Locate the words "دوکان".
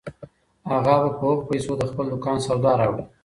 2.13-2.37